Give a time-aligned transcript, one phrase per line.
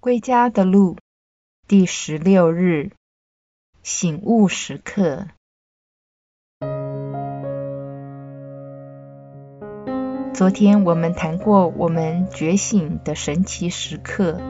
[0.00, 0.96] 归家的路，
[1.66, 2.92] 第十六日，
[3.82, 5.26] 醒悟时刻。
[10.32, 14.40] 昨天我们谈过我们觉醒的神奇时刻，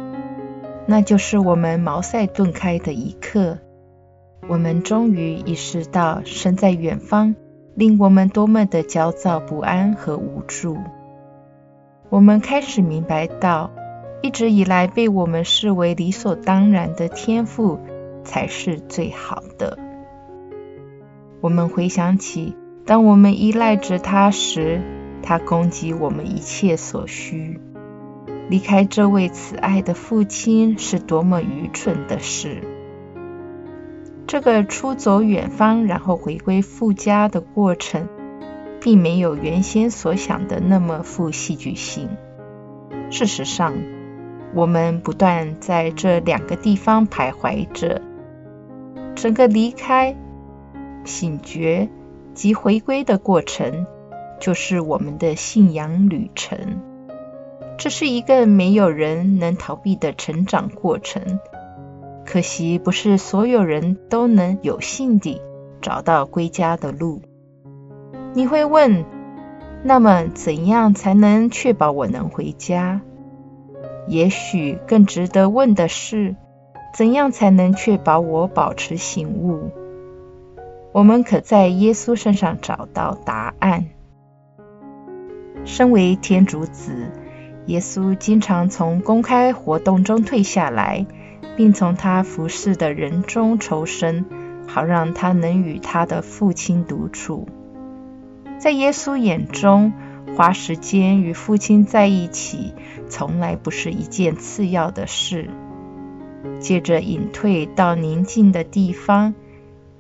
[0.87, 3.57] 那就是我们茅塞顿开的一刻。
[4.49, 7.35] 我们终于意识到，身在远方
[7.75, 10.77] 令我们多么的焦躁不安和无助。
[12.11, 13.71] 我们开始明白到。
[14.23, 17.79] 一直以来被我们视为理所当然的天赋，
[18.25, 19.79] 才是最好的。
[21.41, 24.81] 我们回想起，当我们依赖着他时，
[25.23, 27.61] 他供给我们一切所需。
[28.49, 32.63] 离开这位慈爱的父亲是多么愚蠢的事！
[34.27, 38.09] 这个出走远方，然后回归父家的过程，
[38.81, 42.09] 并没有原先所想的那么富戏剧性。
[43.11, 43.75] 事实上，
[44.59, 48.03] 我们不断在这两个地方徘徊着，
[49.15, 50.17] 整个离开、
[51.05, 51.89] 醒觉
[52.35, 53.87] 及回归的过程，
[54.41, 56.59] 就是我们的信仰旅程。
[57.79, 61.39] 这是一个没有人能逃避的成长过程。
[62.27, 65.41] 可惜，不是所有人都能有幸地
[65.81, 67.23] 找到归家的路。
[68.35, 69.05] 你会问：
[69.85, 73.03] 那么，怎样才能确保我能回家？
[74.09, 76.35] 也许更值得问的是，
[76.95, 79.71] 怎样才能确保我保持醒悟？
[80.93, 83.87] 我们可在耶稣身上找到答案。
[85.65, 87.11] 身为天主子，
[87.67, 91.07] 耶稣经常从公开活动中退下来，
[91.57, 94.25] 并从他服侍的人中抽身，
[94.67, 97.47] 好让他能与他的父亲独处。
[98.59, 99.93] 在耶稣眼中，
[100.39, 102.73] 花时间与父亲在一起，
[103.09, 105.51] 从来不是一件次要的事。
[106.61, 109.35] 接着隐退到宁静的地方，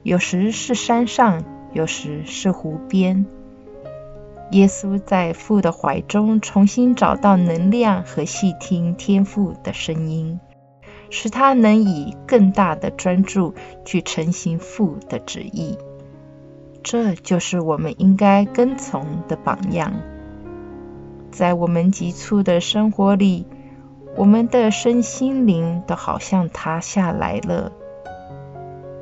[0.04, 3.26] 有时是山上，有时是湖边。
[4.52, 10.38] 耶稣在父的怀中重新找到能量和细听天父的声音，
[11.10, 15.76] 使他能以更大的专注去承行父的旨意。
[16.84, 19.94] 这就是我们应该跟从的榜样。
[21.30, 23.46] 在我们急促的生活里，
[24.16, 27.72] 我们的身心灵都好像塌下来了。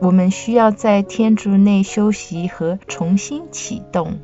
[0.00, 4.19] 我们需要在天主内休息和重新启动。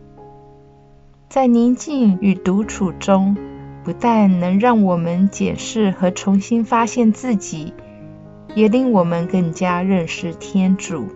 [1.31, 3.39] 在宁静与独处中，
[3.85, 7.73] 不但能让我们检视和重新发现自己，
[8.55, 11.07] 也令我们更加认识天主，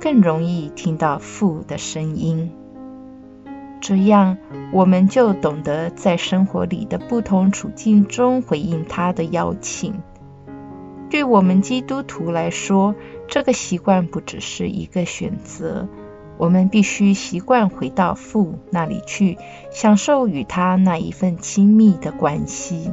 [0.00, 2.52] 更容易听到父的声音。
[3.80, 4.38] 这样，
[4.72, 10.00] 我们就懂得在生活里的不同处境中回应他的邀请。
[11.08, 12.94] 对我们基督徒来说，
[13.28, 15.88] 这个习惯不只是一个选择，
[16.36, 19.38] 我们必须习惯回到父那里去，
[19.70, 22.90] 享受与他那一份亲密的关系。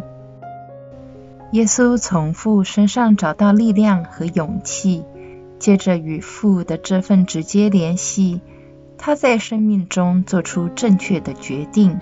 [1.54, 5.04] 耶稣从父身上找到力量和勇气，
[5.58, 8.42] 借着与父的这份直接联系。
[9.06, 12.00] 他在生命中做出正确的决定，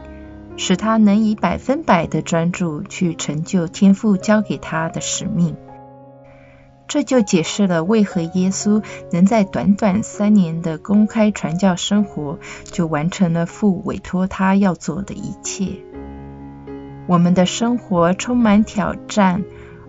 [0.56, 5.56] 使他能以百分百的专注去成就天父交给他的使命。
[6.88, 15.80] 这就解释了为何耶稣能在短短三年的公开传教生活就完成了父委托他要做的一切。
[17.08, 19.44] 我们的生活充满挑战，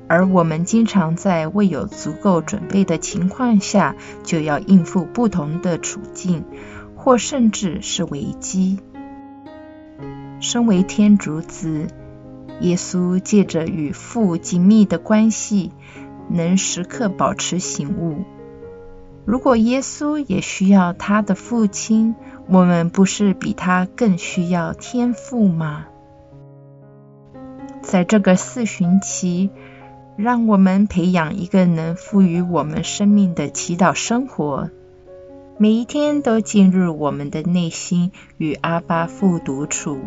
[0.09, 6.45] 而我们经常在未有足够准备的情况下就要应付不同的处境。
[7.03, 8.79] 或甚至是危机。
[10.39, 11.89] 身为天主子，
[12.61, 15.73] 耶稣借着与父紧密的关系，
[16.31, 18.23] 能时刻保持醒悟。
[19.25, 22.15] 如果耶稣也需要他的父亲，
[22.49, 25.87] 我们不是比他更需要天父吗？
[27.81, 29.51] 在这个四旬期，
[30.17, 34.71] 让我们培养一个能赋予我们生命的祈祷生活。
[35.63, 40.01] 每一天都进入我们的内心，与阿巴父独处。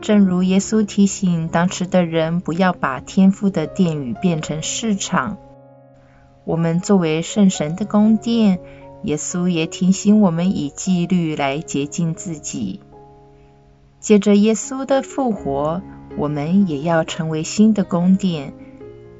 [0.00, 5.36] 正如耶稣提醒当时的人，不要把天父的殿宇变成市场。
[6.44, 8.60] 我们作为圣神的宫殿，
[9.02, 12.78] 耶稣也提醒我们以纪律来洁净自己。
[13.98, 15.82] 借着耶稣的复活，
[16.16, 18.54] 我们也要成为新的宫殿。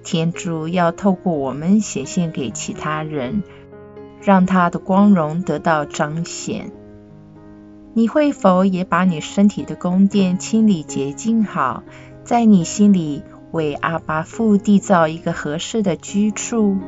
[0.05, 3.43] 天主要透过我们显现给其他人。
[4.23, 6.71] 让他的光荣得到彰显。
[7.95, 11.83] 你会否也把你身体的宫殿清理洁净好，
[12.25, 16.79] 在你心里为阿巴父缔造一个合适的居处。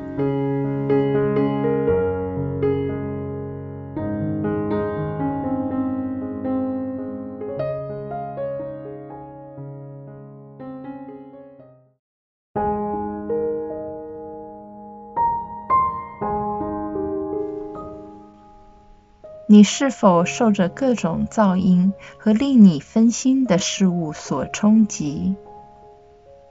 [19.47, 25.35] 你是否受着各种噪音和令你分心的事物所冲击？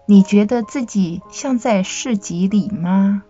[0.06, 3.24] 你觉得自己像在市集里吗？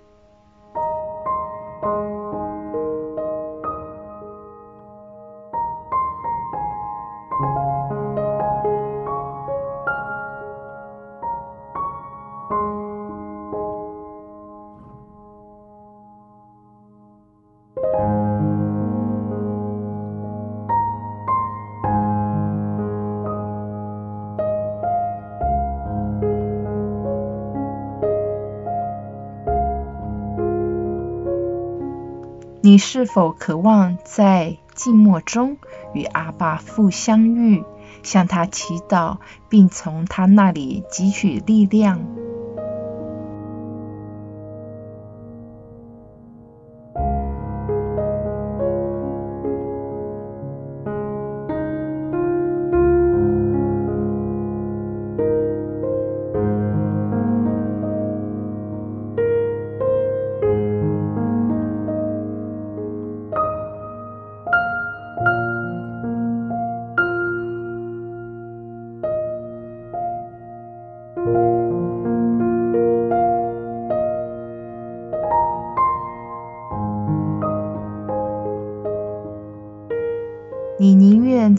[32.65, 35.59] 你是否渴望在寂寞中
[35.93, 37.63] 与阿爸父相遇，
[38.03, 39.19] 向他祈祷，
[39.51, 42.01] 并从他那里汲取力量？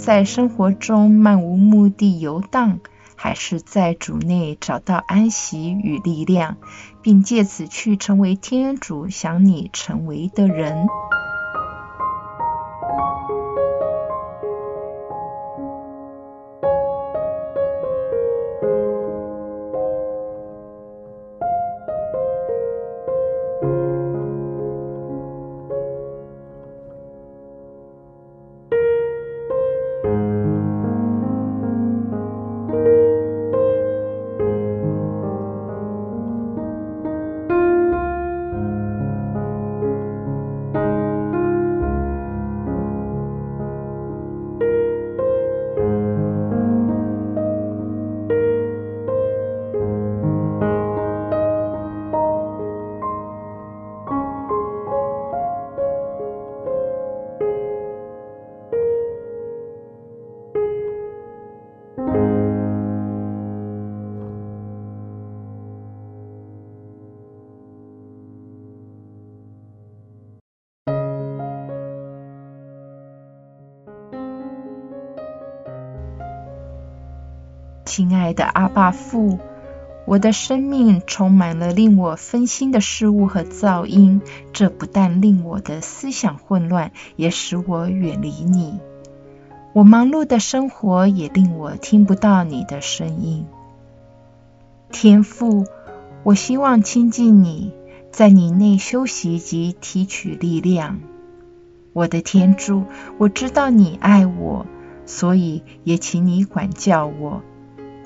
[0.05, 2.79] 在生活中漫无目的游荡，
[3.15, 6.57] 还是在主内找到安息与力量，
[7.01, 10.85] 并借此去成为天主想你成为的人？
[77.85, 79.37] 亲爱的阿爸父，
[80.05, 84.21] 我的生命充满了令我分心的事物和噪音，
[84.53, 88.79] 这不但令我的思想混乱，也使我远离你。
[89.73, 93.45] 我忙碌的生活也令我听不到你的声音。
[94.91, 95.65] 天父，
[96.23, 97.71] 我希望亲近你，
[98.11, 100.99] 在你内休息及提取力量。
[101.93, 102.83] 我的天主，
[103.17, 104.65] 我知道你爱我，
[105.05, 107.41] 所以也请你管教我。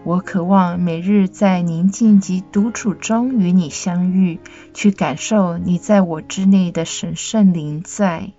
[0.06, 4.40] 我渴望每日在宁静及独处中与你相遇，
[4.74, 8.32] 去感受你在我之内的神圣灵在。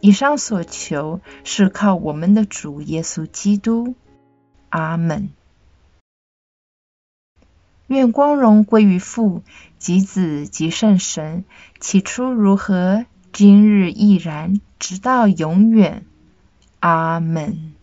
[0.00, 3.94] 以上所求是靠我们的主耶稣基督。
[4.68, 5.30] 阿门。
[7.86, 9.42] 愿光荣归于父
[9.78, 11.44] 及子及圣神，
[11.80, 16.04] 起初如何，今日亦然，直到永远。
[16.80, 17.73] 阿门。